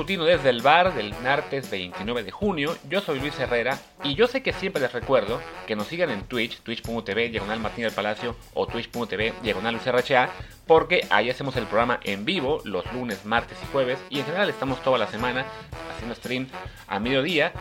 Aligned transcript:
matutino 0.00 0.24
desde 0.24 0.48
el 0.48 0.62
bar 0.62 0.94
del 0.94 1.12
martes 1.22 1.70
29 1.70 2.22
de 2.22 2.30
junio. 2.30 2.74
Yo 2.88 3.02
soy 3.02 3.20
Luis 3.20 3.38
Herrera 3.38 3.78
y 4.02 4.14
yo 4.14 4.28
sé 4.28 4.42
que 4.42 4.54
siempre 4.54 4.80
les 4.80 4.94
recuerdo 4.94 5.42
que 5.66 5.76
nos 5.76 5.88
sigan 5.88 6.08
en 6.08 6.22
Twitch, 6.22 6.62
twitch.tv, 6.62 7.28
diagonal 7.28 7.60
Martín 7.60 7.84
del 7.84 7.92
Palacio 7.92 8.34
o 8.54 8.66
twitch.tv, 8.66 9.34
diagonal 9.42 9.74
Luis 9.74 9.84
RHA, 9.84 10.30
porque 10.70 11.04
ahí 11.10 11.28
hacemos 11.28 11.56
el 11.56 11.66
programa 11.66 11.98
en 12.04 12.24
vivo 12.24 12.60
los 12.62 12.84
lunes, 12.92 13.24
martes 13.24 13.58
y 13.60 13.66
jueves 13.72 13.98
y 14.08 14.20
en 14.20 14.24
general 14.24 14.48
estamos 14.48 14.80
toda 14.84 14.98
la 14.98 15.08
semana 15.08 15.44
haciendo 15.92 16.14
stream 16.14 16.46
a 16.86 17.00
mediodía 17.00 17.52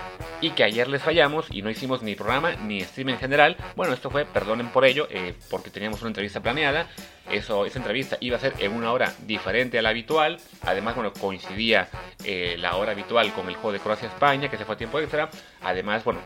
y 0.41 0.52
que 0.52 0.63
ayer 0.63 0.88
les 0.88 1.02
fallamos 1.02 1.48
y 1.49 1.63
no 1.63 1.72
hicimos 1.72 2.04
ni 2.04 2.13
programa 2.13 2.52
ni 2.52 2.82
stream 2.82 3.09
en 3.09 3.18
general. 3.18 3.58
Bueno, 3.76 3.95
esto 3.95 4.12
fue, 4.12 4.26
perdonen 4.26 4.68
por 4.68 4.85
ello, 4.85 5.08
eh, 5.09 5.34
porque 5.49 5.72
teníamos 5.72 6.02
una 6.02 6.09
entrevista 6.09 6.40
planeada. 6.40 6.85
Eso, 7.32 7.66
esa 7.66 7.80
entrevista 7.80 8.18
iba 8.20 8.38
a 8.38 8.40
ser 8.40 8.54
en 8.59 8.73
una 8.73 8.91
hora 8.91 9.12
diferente 9.26 9.80
a 9.80 9.82
la 9.82 9.90
habitual. 9.90 10.38
Además, 10.62 10.94
bueno, 10.94 11.12
coincidía 11.12 11.90
eh, 12.23 12.57
la 12.60 12.76
hora 12.76 12.91
habitual 12.91 13.34
con 13.34 13.49
el 13.49 13.55
juego 13.55 13.71
de 13.71 13.80
Croacia-España, 13.80 14.52
que 14.52 14.57
se 14.57 14.66
fue 14.66 14.76
a 14.76 14.77
tiempo 14.77 14.99
extra. 14.99 15.32
Además, 15.62 16.04
bueno, 16.04 16.20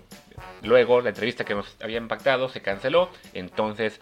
luego 0.63 0.99
la 0.99 1.09
entrevista 1.09 1.45
que 1.45 1.55
nos 1.55 1.77
había 1.81 1.97
impactado 1.97 2.49
se 2.49 2.61
canceló. 2.61 3.09
Entonces 3.33 4.01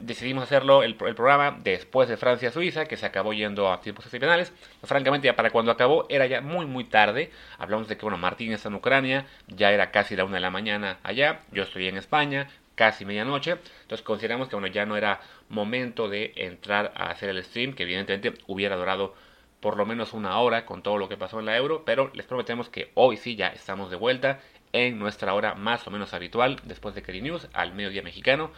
decidimos 0.00 0.44
hacerlo 0.44 0.82
el, 0.82 0.94
programa 0.96 1.56
después 1.62 2.08
de 2.08 2.16
Francia-Suiza, 2.16 2.86
que 2.86 2.96
se 2.96 3.06
acabó 3.06 3.32
yendo 3.32 3.72
a 3.72 3.80
tiempos 3.80 4.04
excepcionales. 4.06 4.52
Francamente, 4.82 5.26
ya 5.26 5.36
para 5.36 5.50
cuando 5.50 5.70
acabó 5.70 6.06
era 6.08 6.26
ya 6.26 6.40
muy, 6.40 6.66
muy 6.66 6.84
tarde. 6.84 7.30
Hablamos 7.58 7.88
de 7.88 7.96
que, 7.96 8.02
bueno, 8.02 8.18
Martín 8.18 8.52
está 8.52 8.68
en 8.68 8.74
Ucrania, 8.74 9.26
ya 9.48 9.70
era 9.70 9.90
casi 9.90 10.16
la 10.16 10.24
una 10.24 10.34
de 10.34 10.40
la 10.40 10.50
mañana 10.50 10.98
allá, 11.02 11.40
yo 11.52 11.62
estoy 11.62 11.88
en 11.88 11.96
España, 11.96 12.48
casi 12.74 13.04
medianoche. 13.04 13.52
Entonces 13.82 14.02
consideramos 14.02 14.48
que, 14.48 14.56
bueno, 14.56 14.68
ya 14.68 14.86
no 14.86 14.96
era 14.96 15.20
momento 15.48 16.08
de 16.08 16.32
entrar 16.36 16.92
a 16.96 17.10
hacer 17.10 17.28
el 17.28 17.42
stream, 17.44 17.74
que 17.74 17.84
evidentemente 17.84 18.34
hubiera 18.46 18.76
durado 18.76 19.14
por 19.60 19.76
lo 19.76 19.86
menos 19.86 20.12
una 20.12 20.38
hora 20.40 20.66
con 20.66 20.82
todo 20.82 20.98
lo 20.98 21.08
que 21.08 21.16
pasó 21.16 21.38
en 21.38 21.46
la 21.46 21.56
Euro, 21.56 21.84
pero 21.84 22.10
les 22.14 22.26
prometemos 22.26 22.68
que 22.68 22.90
hoy 22.94 23.16
sí 23.16 23.36
ya 23.36 23.48
estamos 23.48 23.90
de 23.90 23.96
vuelta 23.96 24.40
en 24.72 24.98
nuestra 24.98 25.34
hora 25.34 25.54
más 25.54 25.86
o 25.86 25.90
menos 25.90 26.14
habitual 26.14 26.58
después 26.64 26.96
de 26.96 27.02
Kelly 27.02 27.22
News 27.22 27.48
al 27.52 27.72
mediodía 27.72 28.02
mexicano 28.02 28.50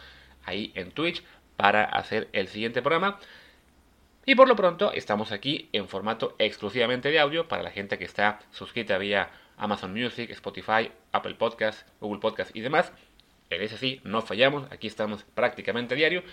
ahí 0.45 0.71
en 0.75 0.91
Twitch 0.91 1.23
para 1.57 1.83
hacer 1.83 2.27
el 2.33 2.47
siguiente 2.47 2.81
programa. 2.81 3.19
Y 4.25 4.35
por 4.35 4.47
lo 4.47 4.55
pronto 4.55 4.91
estamos 4.91 5.31
aquí 5.31 5.69
en 5.71 5.87
formato 5.87 6.35
exclusivamente 6.39 7.11
de 7.11 7.19
audio 7.19 7.47
para 7.47 7.63
la 7.63 7.71
gente 7.71 7.97
que 7.97 8.05
está 8.05 8.39
suscrita 8.51 8.97
vía 8.97 9.29
Amazon 9.57 9.93
Music, 9.93 10.29
Spotify, 10.31 10.91
Apple 11.11 11.35
Podcast, 11.35 11.87
Google 11.99 12.19
Podcast 12.19 12.55
y 12.55 12.61
demás. 12.61 12.91
En 13.49 13.61
ese 13.61 14.01
no 14.03 14.21
fallamos, 14.21 14.71
aquí 14.71 14.87
estamos 14.87 15.23
prácticamente 15.35 15.95
diario. 15.95 16.23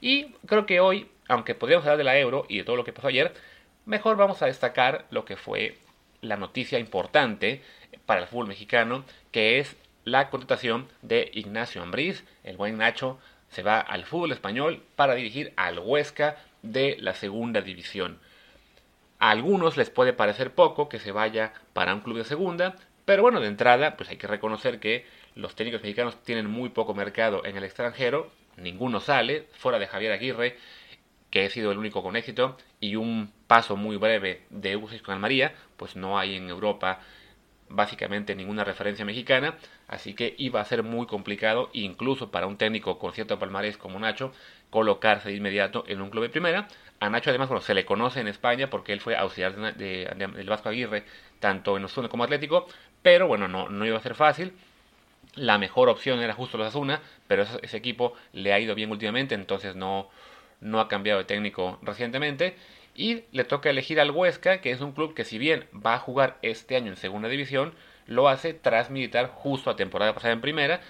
Y 0.00 0.34
creo 0.46 0.66
que 0.66 0.80
hoy, 0.80 1.10
aunque 1.26 1.54
podríamos 1.54 1.86
hablar 1.86 1.98
de 1.98 2.04
la 2.04 2.18
euro 2.18 2.44
y 2.48 2.58
de 2.58 2.64
todo 2.64 2.76
lo 2.76 2.84
que 2.84 2.92
pasó 2.92 3.08
ayer, 3.08 3.32
mejor 3.86 4.16
vamos 4.16 4.42
a 4.42 4.46
destacar 4.46 5.06
lo 5.10 5.24
que 5.24 5.36
fue 5.36 5.78
la 6.20 6.36
noticia 6.36 6.78
importante 6.78 7.62
para 8.06 8.20
el 8.20 8.26
fútbol 8.26 8.48
mexicano, 8.48 9.04
que 9.32 9.58
es 9.58 9.76
la 10.04 10.30
contratación 10.30 10.88
de 11.02 11.30
Ignacio 11.32 11.82
Ambriz, 11.82 12.24
el 12.44 12.56
buen 12.56 12.76
Nacho, 12.76 13.18
se 13.50 13.62
va 13.62 13.80
al 13.80 14.04
fútbol 14.04 14.32
español 14.32 14.82
para 14.96 15.14
dirigir 15.14 15.52
al 15.56 15.78
Huesca 15.78 16.36
de 16.62 16.96
la 17.00 17.14
segunda 17.14 17.60
división. 17.60 18.18
A 19.18 19.30
algunos 19.30 19.76
les 19.76 19.90
puede 19.90 20.12
parecer 20.12 20.52
poco 20.54 20.88
que 20.88 20.98
se 20.98 21.12
vaya 21.12 21.52
para 21.72 21.94
un 21.94 22.00
club 22.00 22.18
de 22.18 22.24
segunda, 22.24 22.76
pero 23.04 23.22
bueno, 23.22 23.40
de 23.40 23.48
entrada, 23.48 23.96
pues 23.96 24.10
hay 24.10 24.16
que 24.16 24.26
reconocer 24.26 24.80
que 24.80 25.06
los 25.34 25.54
técnicos 25.54 25.82
mexicanos 25.82 26.22
tienen 26.22 26.48
muy 26.48 26.68
poco 26.68 26.94
mercado 26.94 27.44
en 27.44 27.56
el 27.56 27.64
extranjero, 27.64 28.30
ninguno 28.56 29.00
sale, 29.00 29.46
fuera 29.52 29.78
de 29.78 29.86
Javier 29.86 30.12
Aguirre, 30.12 30.56
que 31.30 31.44
ha 31.44 31.50
sido 31.50 31.72
el 31.72 31.78
único 31.78 32.02
con 32.02 32.16
éxito, 32.16 32.56
y 32.80 32.96
un 32.96 33.32
paso 33.46 33.76
muy 33.76 33.96
breve 33.96 34.42
de 34.50 34.76
Hugo 34.76 34.88
Almaría, 35.06 35.54
pues 35.76 35.96
no 35.96 36.18
hay 36.18 36.36
en 36.36 36.48
Europa 36.48 37.00
básicamente 37.70 38.34
ninguna 38.34 38.64
referencia 38.64 39.04
mexicana, 39.04 39.56
así 39.88 40.14
que 40.14 40.34
iba 40.38 40.60
a 40.60 40.64
ser 40.64 40.82
muy 40.82 41.06
complicado, 41.06 41.70
incluso 41.72 42.30
para 42.30 42.46
un 42.46 42.56
técnico 42.56 42.98
con 42.98 43.12
cierto 43.12 43.38
palmarés 43.38 43.76
como 43.76 43.98
Nacho, 43.98 44.32
colocarse 44.70 45.28
de 45.30 45.36
inmediato 45.36 45.84
en 45.86 46.00
un 46.00 46.10
club 46.10 46.24
de 46.24 46.30
primera. 46.30 46.68
A 47.00 47.10
Nacho 47.10 47.30
además 47.30 47.48
bueno, 47.48 47.62
se 47.62 47.74
le 47.74 47.84
conoce 47.84 48.20
en 48.20 48.28
España 48.28 48.70
porque 48.70 48.92
él 48.92 49.00
fue 49.00 49.16
auxiliar 49.16 49.54
del 49.76 50.48
Vasco 50.48 50.68
Aguirre, 50.68 51.04
tanto 51.40 51.76
en 51.76 51.84
Osuna 51.84 52.08
como 52.08 52.24
Atlético, 52.24 52.66
pero 53.02 53.26
bueno, 53.28 53.48
no, 53.48 53.68
no 53.68 53.86
iba 53.86 53.96
a 53.96 54.02
ser 54.02 54.14
fácil. 54.14 54.52
La 55.34 55.58
mejor 55.58 55.88
opción 55.88 56.20
era 56.20 56.34
justo 56.34 56.58
los 56.58 56.66
Asuna, 56.66 57.00
pero 57.28 57.44
ese, 57.62 57.76
equipo 57.76 58.14
le 58.32 58.52
ha 58.52 58.58
ido 58.58 58.74
bien 58.74 58.90
últimamente, 58.90 59.34
entonces 59.34 59.76
no, 59.76 60.08
no 60.60 60.80
ha 60.80 60.88
cambiado 60.88 61.20
de 61.20 61.26
técnico 61.26 61.78
recientemente. 61.82 62.56
Y 62.98 63.24
le 63.30 63.44
toca 63.44 63.70
elegir 63.70 64.00
al 64.00 64.10
Huesca, 64.10 64.60
que 64.60 64.72
es 64.72 64.80
un 64.80 64.90
club 64.90 65.14
que 65.14 65.24
si 65.24 65.38
bien 65.38 65.68
va 65.72 65.94
a 65.94 66.00
jugar 66.00 66.36
este 66.42 66.74
año 66.74 66.90
en 66.90 66.96
segunda 66.96 67.28
división, 67.28 67.72
lo 68.06 68.28
hace 68.28 68.54
tras 68.54 68.90
militar 68.90 69.30
justo 69.32 69.70
a 69.70 69.76
temporada 69.76 70.14
pasada 70.14 70.32
en 70.32 70.40
primera. 70.40 70.80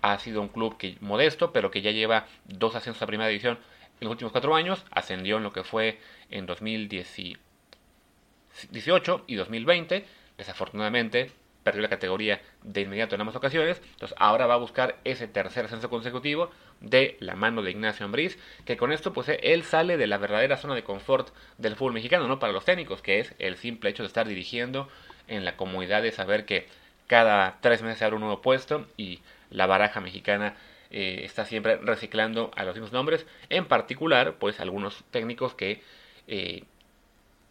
Ha 0.00 0.18
sido 0.18 0.40
un 0.40 0.48
club 0.48 0.76
que, 0.76 0.96
modesto, 0.98 1.52
pero 1.52 1.70
que 1.70 1.80
ya 1.80 1.92
lleva 1.92 2.26
dos 2.46 2.74
ascensos 2.74 3.00
a 3.00 3.06
primera 3.06 3.28
división 3.28 3.60
en 4.00 4.06
los 4.06 4.10
últimos 4.10 4.32
cuatro 4.32 4.56
años. 4.56 4.84
Ascendió 4.90 5.36
en 5.36 5.44
lo 5.44 5.52
que 5.52 5.62
fue 5.62 6.00
en 6.30 6.46
2018 6.46 9.24
y 9.28 9.36
2020. 9.36 10.04
Desafortunadamente, 10.38 11.30
perdió 11.62 11.82
la 11.82 11.88
categoría 11.88 12.40
de 12.62 12.82
inmediato 12.82 13.14
en 13.14 13.20
ambas 13.20 13.36
ocasiones. 13.36 13.80
Entonces 13.92 14.16
ahora 14.18 14.46
va 14.46 14.54
a 14.54 14.58
buscar 14.58 14.96
ese 15.04 15.28
tercer 15.28 15.66
ascenso 15.66 15.90
consecutivo 15.90 16.50
de 16.80 17.16
la 17.20 17.36
mano 17.36 17.62
de 17.62 17.70
Ignacio 17.70 18.04
Ambriz, 18.04 18.38
que 18.64 18.76
con 18.76 18.92
esto 18.92 19.12
pues 19.12 19.28
él 19.28 19.62
sale 19.62 19.96
de 19.96 20.06
la 20.06 20.18
verdadera 20.18 20.56
zona 20.56 20.74
de 20.74 20.82
confort 20.82 21.28
del 21.58 21.76
fútbol 21.76 21.94
mexicano, 21.94 22.26
¿no? 22.26 22.38
Para 22.38 22.52
los 22.52 22.64
técnicos, 22.64 23.02
que 23.02 23.20
es 23.20 23.34
el 23.38 23.56
simple 23.56 23.90
hecho 23.90 24.02
de 24.02 24.08
estar 24.08 24.26
dirigiendo 24.26 24.88
en 25.28 25.44
la 25.44 25.56
comodidad 25.56 26.02
de 26.02 26.12
saber 26.12 26.44
que 26.44 26.66
cada 27.06 27.58
tres 27.60 27.82
meses 27.82 27.98
se 27.98 28.04
abre 28.04 28.16
un 28.16 28.22
nuevo 28.22 28.42
puesto 28.42 28.86
y 28.96 29.20
la 29.50 29.66
baraja 29.66 30.00
mexicana 30.00 30.56
eh, 30.90 31.22
está 31.24 31.44
siempre 31.44 31.76
reciclando 31.76 32.50
a 32.56 32.64
los 32.64 32.74
mismos 32.74 32.92
nombres, 32.92 33.26
en 33.48 33.66
particular 33.66 34.34
pues 34.38 34.60
algunos 34.60 35.04
técnicos 35.10 35.54
que 35.54 35.82
eh, 36.26 36.64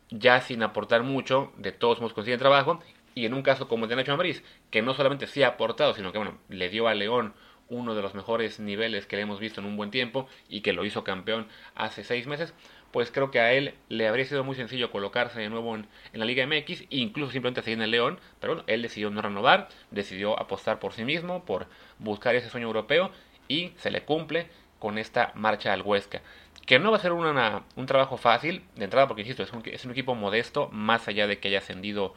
ya 0.09 0.41
sin 0.41 0.61
aportar 0.61 1.03
mucho, 1.03 1.51
de 1.57 1.71
todos 1.71 1.99
modos 1.99 2.13
consiguen 2.13 2.39
trabajo 2.39 2.81
y 3.15 3.25
en 3.25 3.33
un 3.33 3.41
caso 3.41 3.67
como 3.67 3.85
el 3.85 3.89
de 3.89 3.95
Nacho 3.97 4.13
Ambriz, 4.13 4.43
que 4.69 4.81
no 4.81 4.93
solamente 4.93 5.27
sí 5.27 5.43
ha 5.43 5.49
aportado, 5.49 5.93
sino 5.93 6.11
que 6.11 6.17
bueno, 6.17 6.37
le 6.49 6.69
dio 6.69 6.87
a 6.87 6.93
León 6.93 7.33
uno 7.71 7.95
de 7.95 8.01
los 8.01 8.13
mejores 8.13 8.59
niveles 8.59 9.05
que 9.05 9.15
le 9.15 9.21
hemos 9.23 9.39
visto 9.39 9.61
en 9.61 9.65
un 9.65 9.77
buen 9.77 9.91
tiempo 9.91 10.27
y 10.49 10.61
que 10.61 10.73
lo 10.73 10.85
hizo 10.85 11.03
campeón 11.03 11.47
hace 11.73 12.03
seis 12.03 12.27
meses, 12.27 12.53
pues 12.91 13.11
creo 13.11 13.31
que 13.31 13.39
a 13.39 13.53
él 13.53 13.73
le 13.87 14.07
habría 14.07 14.25
sido 14.25 14.43
muy 14.43 14.55
sencillo 14.55 14.91
colocarse 14.91 15.39
de 15.39 15.49
nuevo 15.49 15.75
en, 15.75 15.87
la 16.13 16.25
Liga 16.25 16.45
MX, 16.45 16.83
incluso 16.89 17.31
simplemente 17.31 17.61
seguir 17.61 17.77
en 17.77 17.83
el 17.83 17.91
León, 17.91 18.19
pero 18.39 18.55
bueno, 18.55 18.67
él 18.67 18.81
decidió 18.81 19.09
no 19.09 19.21
renovar, 19.21 19.69
decidió 19.89 20.37
apostar 20.37 20.79
por 20.79 20.91
sí 20.93 21.05
mismo, 21.05 21.45
por 21.45 21.67
buscar 21.97 22.35
ese 22.35 22.49
sueño 22.49 22.67
europeo 22.67 23.11
y 23.47 23.71
se 23.77 23.89
le 23.89 24.03
cumple 24.03 24.47
con 24.79 24.97
esta 24.97 25.31
marcha 25.35 25.71
al 25.71 25.81
Huesca. 25.81 26.21
Que 26.65 26.79
no 26.79 26.91
va 26.91 26.97
a 26.97 27.01
ser 27.01 27.13
un 27.13 27.85
trabajo 27.85 28.17
fácil, 28.17 28.63
de 28.75 28.83
entrada 28.83 29.07
porque, 29.07 29.21
insisto, 29.21 29.43
es 29.43 29.85
un 29.85 29.91
equipo 29.91 30.15
modesto, 30.15 30.69
más 30.71 31.07
allá 31.07 31.27
de 31.27 31.39
que 31.39 31.47
haya 31.47 31.57
ascendido 31.59 32.13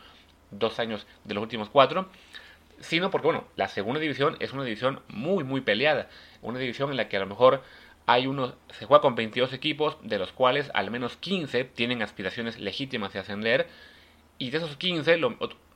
dos 0.58 0.78
años 0.78 1.06
de 1.24 1.34
los 1.34 1.42
últimos 1.42 1.68
cuatro, 1.68 2.08
sino 2.80 3.10
porque, 3.10 3.26
bueno, 3.26 3.44
la 3.56 3.68
segunda 3.68 4.00
división 4.00 4.36
es 4.40 4.52
una 4.52 4.64
división 4.64 5.00
muy, 5.08 5.44
muy 5.44 5.60
peleada, 5.60 6.08
una 6.42 6.58
división 6.58 6.90
en 6.90 6.96
la 6.96 7.08
que 7.08 7.16
a 7.16 7.20
lo 7.20 7.26
mejor 7.26 7.62
hay 8.06 8.26
unos, 8.26 8.54
se 8.78 8.84
juega 8.84 9.00
con 9.00 9.14
22 9.14 9.52
equipos, 9.52 9.96
de 10.02 10.18
los 10.18 10.32
cuales 10.32 10.70
al 10.74 10.90
menos 10.90 11.16
15 11.16 11.64
tienen 11.64 12.02
aspiraciones 12.02 12.58
legítimas 12.58 13.12
de 13.12 13.20
ascender, 13.20 13.68
y 14.38 14.50
de 14.50 14.58
esos 14.58 14.76
15, 14.76 15.18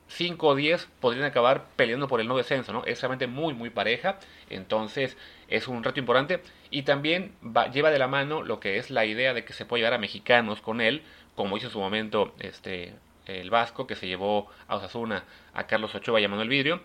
5 0.07 0.47
o 0.47 0.55
10 0.55 0.89
podrían 0.99 1.25
acabar 1.25 1.67
peleando 1.75 2.07
por 2.07 2.19
el 2.19 2.27
no 2.27 2.37
descenso, 2.37 2.73
¿no? 2.73 2.83
Es 2.85 3.01
realmente 3.01 3.27
muy, 3.27 3.53
muy 3.53 3.69
pareja, 3.69 4.19
entonces 4.49 5.17
es 5.47 5.67
un 5.67 5.83
reto 5.83 5.99
importante, 5.99 6.41
y 6.69 6.83
también 6.83 7.33
lleva 7.73 7.89
de 7.89 7.99
la 7.99 8.07
mano 8.07 8.43
lo 8.43 8.59
que 8.59 8.77
es 8.77 8.91
la 8.91 9.05
idea 9.05 9.33
de 9.33 9.43
que 9.43 9.53
se 9.53 9.65
puede 9.65 9.81
llevar 9.81 9.95
a 9.95 9.99
mexicanos 9.99 10.61
con 10.61 10.81
él, 10.81 11.03
como 11.35 11.57
hizo 11.57 11.67
en 11.67 11.73
su 11.73 11.79
momento 11.79 12.33
este 12.39 12.93
el 13.29 13.49
Vasco, 13.49 13.87
que 13.87 13.95
se 13.95 14.07
llevó 14.07 14.49
a 14.67 14.75
Osasuna 14.75 15.23
a 15.53 15.67
Carlos 15.67 15.95
Ochoa 15.95 16.19
y 16.19 16.25
a 16.25 16.29
Manuel 16.29 16.49
Vidrio. 16.49 16.81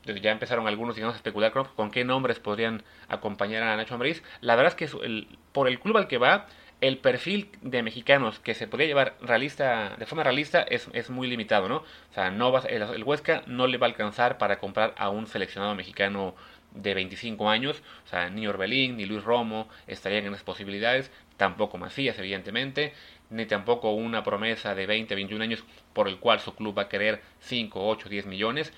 Entonces 0.00 0.22
ya 0.22 0.30
empezaron 0.30 0.66
algunos 0.66 0.94
digamos, 0.94 1.14
a 1.14 1.16
especular 1.16 1.52
con, 1.52 1.90
qué 1.90 2.04
nombres 2.04 2.38
podrían 2.38 2.82
acompañar 3.08 3.62
a 3.62 3.76
Nacho 3.76 3.94
Ambriz. 3.94 4.22
La 4.40 4.56
verdad 4.56 4.74
es 4.78 4.90
que 4.90 5.26
por 5.52 5.68
el 5.68 5.78
club 5.78 5.98
al 5.98 6.08
que 6.08 6.18
va, 6.18 6.46
el 6.80 6.96
perfil 6.96 7.50
de 7.60 7.82
mexicanos 7.82 8.40
que 8.40 8.54
se 8.54 8.66
podría 8.66 8.88
llevar 8.88 9.16
realista, 9.20 9.96
de 9.98 10.06
forma 10.06 10.24
realista 10.24 10.62
es, 10.62 10.88
es 10.94 11.10
muy 11.10 11.28
limitado, 11.28 11.68
¿no? 11.68 11.76
O 11.76 12.14
sea, 12.14 12.30
no 12.30 12.50
va, 12.50 12.60
el, 12.60 12.82
el, 12.82 13.04
Huesca 13.04 13.42
no 13.46 13.66
le 13.66 13.76
va 13.76 13.86
a 13.86 13.90
alcanzar 13.90 14.38
para 14.38 14.58
comprar 14.58 14.94
a 14.96 15.10
un 15.10 15.26
seleccionado 15.26 15.74
mexicano 15.74 16.34
de 16.74 16.94
25 16.94 17.50
años, 17.50 17.82
o 18.06 18.08
sea, 18.08 18.30
ni 18.30 18.46
Orbelín 18.46 18.96
ni 18.96 19.04
Luis 19.04 19.24
Romo 19.24 19.68
estarían 19.86 20.24
en 20.24 20.32
las 20.32 20.42
posibilidades, 20.42 21.10
tampoco 21.36 21.78
Macías, 21.78 22.18
evidentemente, 22.18 22.94
ni 23.30 23.46
tampoco 23.46 23.92
una 23.92 24.22
promesa 24.22 24.74
de 24.74 24.86
20, 24.86 25.14
21 25.14 25.42
años 25.42 25.64
por 25.92 26.08
el 26.08 26.18
cual 26.18 26.40
su 26.40 26.54
club 26.54 26.76
va 26.76 26.82
a 26.82 26.88
querer 26.88 27.22
5, 27.40 27.88
8, 27.88 28.08
10 28.08 28.26
millones. 28.26 28.72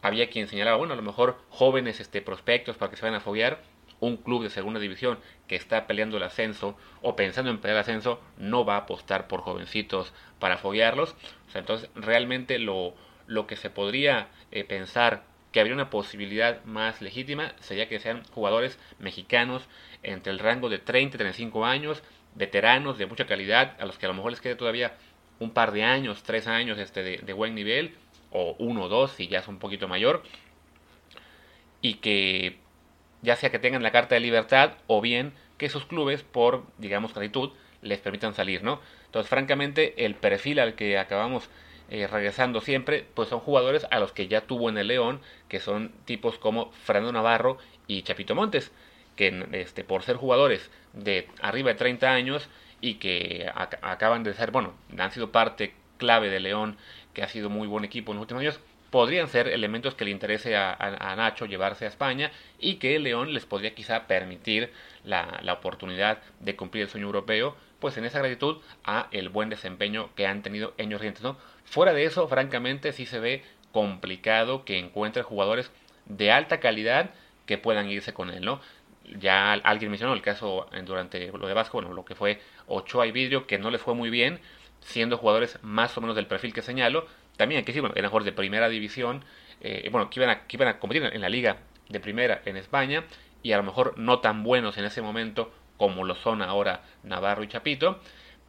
Había 0.00 0.30
quien 0.30 0.48
señalaba, 0.48 0.76
bueno, 0.76 0.94
a 0.94 0.96
lo 0.96 1.02
mejor 1.02 1.38
jóvenes 1.50 2.00
este, 2.00 2.22
prospectos 2.22 2.76
para 2.76 2.90
que 2.90 2.96
se 2.96 3.02
vayan 3.02 3.20
a 3.20 3.24
foguear. 3.24 3.60
un 4.00 4.16
club 4.16 4.44
de 4.44 4.50
segunda 4.50 4.78
división 4.78 5.18
que 5.48 5.56
está 5.56 5.88
peleando 5.88 6.18
el 6.18 6.22
ascenso 6.22 6.76
o 7.02 7.16
pensando 7.16 7.50
en 7.50 7.58
pelear 7.58 7.78
el 7.78 7.80
ascenso 7.80 8.20
no 8.36 8.64
va 8.64 8.76
a 8.76 8.84
apostar 8.84 9.26
por 9.26 9.40
jovencitos 9.40 10.12
para 10.38 10.56
foguearlos. 10.56 11.16
entonces 11.54 11.90
realmente 11.96 12.60
lo, 12.60 12.94
lo 13.26 13.48
que 13.48 13.56
se 13.56 13.70
podría 13.70 14.28
eh, 14.52 14.62
pensar 14.62 15.24
que 15.52 15.60
habría 15.60 15.74
una 15.74 15.90
posibilidad 15.90 16.62
más 16.64 17.00
legítima 17.00 17.54
sería 17.60 17.88
que 17.88 18.00
sean 18.00 18.22
jugadores 18.34 18.78
mexicanos 18.98 19.66
entre 20.02 20.32
el 20.32 20.38
rango 20.38 20.68
de 20.68 20.78
30 20.78 21.16
y 21.16 21.18
35 21.18 21.64
años, 21.64 22.02
veteranos 22.34 22.98
de 22.98 23.06
mucha 23.06 23.26
calidad, 23.26 23.76
a 23.80 23.86
los 23.86 23.98
que 23.98 24.06
a 24.06 24.08
lo 24.08 24.14
mejor 24.14 24.30
les 24.30 24.40
quede 24.40 24.54
todavía 24.54 24.96
un 25.38 25.50
par 25.50 25.72
de 25.72 25.84
años, 25.84 26.22
tres 26.22 26.46
años 26.46 26.78
este, 26.78 27.02
de, 27.02 27.32
buen 27.32 27.54
nivel, 27.54 27.94
o 28.30 28.56
uno 28.58 28.84
o 28.84 28.88
dos 28.88 29.12
si 29.12 29.28
ya 29.28 29.38
es 29.40 29.48
un 29.48 29.58
poquito 29.58 29.88
mayor, 29.88 30.22
y 31.80 31.94
que 31.94 32.58
ya 33.22 33.36
sea 33.36 33.50
que 33.50 33.58
tengan 33.58 33.82
la 33.82 33.92
carta 33.92 34.14
de 34.14 34.20
libertad 34.20 34.72
o 34.86 35.00
bien 35.00 35.32
que 35.56 35.68
sus 35.68 35.84
clubes, 35.86 36.22
por, 36.22 36.64
digamos, 36.78 37.14
gratitud, 37.14 37.50
les 37.82 38.00
permitan 38.00 38.34
salir, 38.34 38.62
¿no? 38.62 38.80
Entonces, 39.06 39.28
francamente, 39.28 40.04
el 40.04 40.14
perfil 40.14 40.58
al 40.60 40.74
que 40.74 40.98
acabamos 40.98 41.48
eh, 41.90 42.06
regresando 42.06 42.60
siempre, 42.60 43.06
pues 43.14 43.28
son 43.28 43.40
jugadores 43.40 43.86
a 43.90 43.98
los 43.98 44.12
que 44.12 44.28
ya 44.28 44.42
tuvo 44.42 44.68
en 44.68 44.78
el 44.78 44.88
León, 44.88 45.20
que 45.48 45.58
son 45.58 45.92
tipos 46.04 46.38
como 46.38 46.70
Fernando 46.72 47.12
Navarro 47.12 47.58
y 47.86 48.02
Chapito 48.02 48.34
Montes, 48.34 48.72
que 49.18 49.48
este, 49.50 49.82
por 49.82 50.04
ser 50.04 50.14
jugadores 50.14 50.70
de 50.92 51.26
arriba 51.42 51.70
de 51.70 51.74
30 51.74 52.08
años 52.08 52.48
y 52.80 52.94
que 52.94 53.50
acaban 53.82 54.22
de 54.22 54.32
ser, 54.32 54.52
bueno, 54.52 54.74
han 54.96 55.10
sido 55.10 55.32
parte 55.32 55.74
clave 55.98 56.30
de 56.30 56.38
León, 56.38 56.76
que 57.14 57.24
ha 57.24 57.28
sido 57.28 57.50
muy 57.50 57.66
buen 57.66 57.84
equipo 57.84 58.12
en 58.12 58.18
los 58.18 58.22
últimos 58.22 58.42
años, 58.42 58.60
podrían 58.90 59.26
ser 59.26 59.48
elementos 59.48 59.96
que 59.96 60.04
le 60.04 60.12
interese 60.12 60.56
a, 60.56 61.14
Nacho 61.16 61.46
llevarse 61.46 61.84
a 61.84 61.88
España 61.88 62.30
y 62.60 62.76
que 62.76 62.96
León 63.00 63.34
les 63.34 63.44
podría 63.44 63.74
quizá 63.74 64.06
permitir 64.06 64.72
la, 65.02 65.42
oportunidad 65.52 66.22
de 66.38 66.54
cumplir 66.54 66.84
el 66.84 66.88
sueño 66.88 67.06
europeo, 67.06 67.56
pues 67.80 67.96
en 67.96 68.04
esa 68.04 68.20
gratitud 68.20 68.58
a 68.84 69.08
el 69.10 69.30
buen 69.30 69.50
desempeño 69.50 70.10
que 70.14 70.28
han 70.28 70.42
tenido 70.42 70.74
años 70.78 71.00
recientes, 71.00 71.24
¿no? 71.24 71.36
Fuera 71.64 71.92
de 71.92 72.04
eso, 72.04 72.28
francamente, 72.28 72.92
sí 72.92 73.04
se 73.04 73.18
ve 73.18 73.42
complicado 73.72 74.64
que 74.64 74.78
encuentre 74.78 75.24
jugadores 75.24 75.72
de 76.06 76.30
alta 76.30 76.60
calidad 76.60 77.10
que 77.48 77.58
puedan 77.58 77.90
irse 77.90 78.12
con 78.12 78.30
él, 78.30 78.44
¿no? 78.44 78.60
Ya 79.18 79.52
alguien 79.52 79.90
mencionó 79.90 80.14
el 80.14 80.22
caso 80.22 80.68
durante 80.84 81.32
lo 81.32 81.46
de 81.46 81.54
Vasco, 81.54 81.78
bueno, 81.78 81.94
lo 81.94 82.04
que 82.04 82.14
fue 82.14 82.40
Ochoa 82.66 83.06
y 83.06 83.12
Vidrio, 83.12 83.46
que 83.46 83.58
no 83.58 83.70
les 83.70 83.80
fue 83.80 83.94
muy 83.94 84.10
bien, 84.10 84.40
siendo 84.80 85.16
jugadores 85.16 85.58
más 85.62 85.96
o 85.96 86.00
menos 86.00 86.16
del 86.16 86.26
perfil 86.26 86.52
que 86.52 86.62
señalo, 86.62 87.06
también 87.36 87.62
que 87.64 87.72
decir, 87.72 87.82
bueno, 87.82 87.94
eran 87.96 88.10
jugadores 88.10 88.32
de 88.32 88.36
primera 88.36 88.68
división, 88.68 89.24
eh, 89.60 89.88
bueno, 89.90 90.10
que 90.10 90.20
iban, 90.20 90.30
a, 90.30 90.42
iban 90.48 90.68
a 90.68 90.78
competir 90.78 91.04
en 91.04 91.20
la 91.20 91.28
liga 91.28 91.58
de 91.88 92.00
primera 92.00 92.42
en 92.44 92.56
España 92.56 93.04
y 93.42 93.52
a 93.52 93.56
lo 93.56 93.62
mejor 93.62 93.96
no 93.96 94.20
tan 94.20 94.42
buenos 94.42 94.76
en 94.78 94.84
ese 94.84 95.02
momento 95.02 95.52
como 95.76 96.04
lo 96.04 96.14
son 96.16 96.42
ahora 96.42 96.82
Navarro 97.04 97.42
y 97.42 97.48
Chapito, 97.48 98.00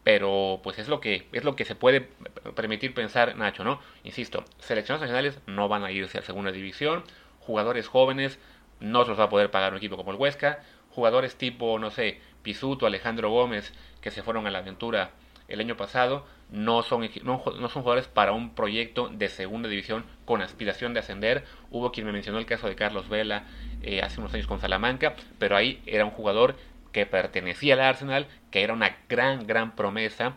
pero 0.04 0.60
pues 0.64 0.80
es 0.80 0.88
lo 0.88 1.00
que 1.00 1.28
es 1.32 1.44
lo 1.44 1.56
que 1.56 1.66
se 1.66 1.76
puede 1.76 2.10
permitir 2.56 2.94
pensar 2.94 3.36
Nacho, 3.36 3.64
¿no? 3.64 3.80
Insisto, 4.04 4.44
selecciones 4.58 5.02
nacionales 5.02 5.40
no 5.46 5.68
van 5.68 5.84
a 5.84 5.92
irse 5.92 6.18
a 6.18 6.22
segunda 6.24 6.52
división, 6.52 7.04
jugadores 7.40 7.88
jóvenes 7.88 8.40
no 8.80 9.04
se 9.04 9.10
los 9.10 9.20
va 9.20 9.26
a 9.26 9.30
poder 9.30 9.52
pagar 9.52 9.72
un 9.72 9.78
equipo 9.78 9.98
como 9.98 10.12
el 10.12 10.18
Huesca, 10.18 10.60
jugadores 10.90 11.36
tipo, 11.36 11.80
no 11.80 11.92
sé, 11.92 12.20
Pisuto, 12.42 12.86
Alejandro 12.86 13.30
Gómez, 13.30 13.74
que 14.02 14.12
se 14.12 14.24
fueron 14.24 14.48
a 14.48 14.52
la 14.52 14.60
aventura 14.60 15.12
el 15.48 15.60
año 15.60 15.76
pasado, 15.76 16.26
no 16.52 16.84
son, 16.84 17.10
no, 17.24 17.44
son 17.44 17.70
jugadores 17.70 18.08
para 18.08 18.32
un 18.32 18.56
proyecto 18.56 19.10
de 19.10 19.30
segunda 19.30 19.68
división 19.68 20.06
con 20.26 20.42
aspiración 20.42 20.94
de 20.94 21.00
ascender. 21.00 21.44
Hubo 21.72 21.92
quien 21.92 22.06
me 22.06 22.14
mencionó 22.14 22.40
el 22.40 22.46
caso 22.46 22.68
de 22.68 22.76
Carlos 22.76 23.10
Vela 23.10 23.44
eh, 23.82 24.02
hace 24.02 24.20
unos 24.20 24.34
años 24.34 24.48
con 24.48 24.60
Salamanca, 24.60 25.16
pero 25.38 25.58
ahí 25.58 25.82
era 25.86 26.06
un 26.06 26.12
jugador 26.12 26.56
que 26.92 27.06
pertenecía 27.06 27.76
al 27.76 27.82
Arsenal, 27.82 28.28
que 28.52 28.64
era 28.64 28.74
una 28.74 28.98
gran, 29.08 29.46
gran 29.46 29.76
promesa 29.76 30.36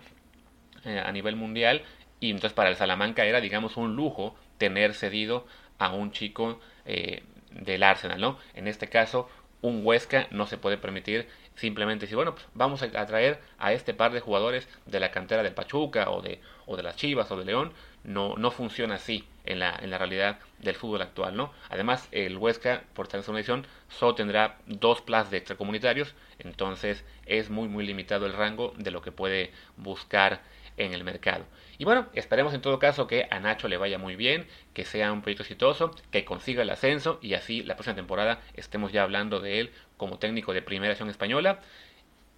eh, 0.84 1.02
a 1.04 1.10
nivel 1.12 1.36
mundial, 1.36 1.82
y 2.20 2.30
entonces 2.30 2.52
para 2.52 2.70
el 2.70 2.76
Salamanca 2.76 3.24
era, 3.24 3.40
digamos, 3.40 3.76
un 3.76 3.96
lujo 3.96 4.34
tener 4.58 4.94
cedido 4.94 5.46
a 5.78 5.92
un 5.92 6.12
chico 6.12 6.60
eh, 6.84 7.22
del 7.54 7.82
Arsenal, 7.82 8.20
¿no? 8.20 8.38
En 8.54 8.68
este 8.68 8.88
caso, 8.88 9.28
un 9.62 9.86
Huesca 9.86 10.26
no 10.30 10.46
se 10.46 10.58
puede 10.58 10.76
permitir 10.76 11.28
simplemente 11.54 12.06
decir, 12.06 12.16
bueno, 12.16 12.34
pues 12.34 12.46
vamos 12.54 12.82
a 12.82 13.06
traer 13.06 13.40
a 13.58 13.72
este 13.72 13.94
par 13.94 14.12
de 14.12 14.20
jugadores 14.20 14.68
de 14.86 15.00
la 15.00 15.10
cantera 15.10 15.42
del 15.42 15.54
Pachuca 15.54 16.10
o 16.10 16.20
de, 16.20 16.40
o 16.66 16.76
de 16.76 16.82
las 16.82 16.96
Chivas 16.96 17.30
o 17.30 17.36
de 17.36 17.44
León. 17.44 17.72
No, 18.04 18.34
no 18.36 18.50
funciona 18.50 18.96
así 18.96 19.24
en 19.44 19.60
la, 19.60 19.78
en 19.80 19.90
la 19.90 19.98
realidad 19.98 20.40
del 20.58 20.74
fútbol 20.74 21.02
actual, 21.02 21.36
¿no? 21.36 21.52
Además, 21.70 22.08
el 22.10 22.36
Huesca, 22.36 22.82
por 22.94 23.06
estar 23.06 23.22
en 23.24 23.36
edición, 23.36 23.66
solo 23.88 24.16
tendrá 24.16 24.56
dos 24.66 25.00
plazas 25.00 25.30
de 25.30 25.36
extracomunitarios, 25.36 26.14
entonces 26.40 27.04
es 27.26 27.48
muy, 27.50 27.68
muy 27.68 27.86
limitado 27.86 28.26
el 28.26 28.32
rango 28.32 28.72
de 28.76 28.90
lo 28.90 29.02
que 29.02 29.12
puede 29.12 29.52
buscar 29.76 30.40
en 30.76 30.92
el 30.92 31.04
mercado. 31.04 31.44
Y 31.78 31.84
bueno, 31.84 32.06
esperemos 32.14 32.54
en 32.54 32.60
todo 32.60 32.78
caso 32.78 33.06
que 33.06 33.26
a 33.30 33.40
Nacho 33.40 33.68
le 33.68 33.76
vaya 33.76 33.98
muy 33.98 34.16
bien, 34.16 34.46
que 34.72 34.84
sea 34.84 35.12
un 35.12 35.22
proyecto 35.22 35.42
exitoso, 35.42 35.90
que 36.10 36.24
consiga 36.24 36.62
el 36.62 36.70
ascenso 36.70 37.18
y 37.22 37.34
así 37.34 37.62
la 37.62 37.74
próxima 37.74 37.96
temporada 37.96 38.40
estemos 38.54 38.92
ya 38.92 39.02
hablando 39.02 39.40
de 39.40 39.60
él 39.60 39.72
como 39.96 40.18
técnico 40.18 40.52
de 40.52 40.62
primera 40.62 40.92
acción 40.92 41.10
española. 41.10 41.60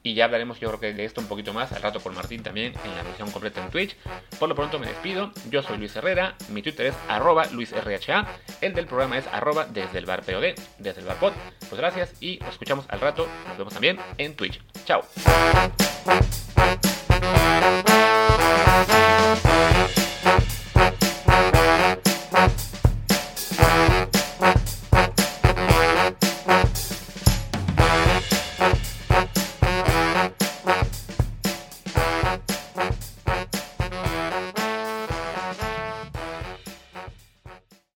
Y 0.07 0.13
ya 0.13 0.27
hablaremos 0.27 0.61
yo 0.61 0.69
creo 0.69 0.81
que 0.81 0.93
de 0.93 1.07
esto 1.07 1.23
un 1.23 1.29
poquito 1.29 1.55
más 1.55 1.73
al 1.73 1.81
rato 1.81 1.99
por 1.99 2.13
Martín 2.13 2.43
también 2.43 2.75
en 2.85 2.95
la 2.95 3.03
versión 3.03 3.31
completa 3.31 3.65
en 3.65 3.71
Twitch. 3.71 3.97
Por 4.39 4.51
lo 4.51 4.55
pronto 4.55 4.79
me 4.79 4.87
despido, 4.87 5.33
yo 5.51 5.63
soy 5.63 5.79
Luis 5.79 5.97
Herrera, 5.97 6.35
mi 6.51 6.61
Twitter 6.61 6.87
es 6.87 6.95
arroba 7.09 7.47
LuisRHA, 7.47 8.27
el 8.61 8.75
del 8.75 8.87
programa 8.87 9.17
es 9.17 9.27
arroba 9.29 9.65
desde 9.65 9.99
el 9.99 10.05
bar 10.05 10.23
POD, 10.23 10.55
desde 10.79 11.01
el 11.01 11.07
bar. 11.07 11.17
Pues 11.19 11.77
gracias 11.77 12.13
y 12.21 12.37
nos 12.41 12.51
escuchamos 12.51 12.85
al 12.91 13.01
rato, 13.01 13.27
nos 13.49 13.57
vemos 13.57 13.73
también 13.73 13.99
en 14.19 14.37
Twitch. 14.37 14.61
Chao. 14.85 15.05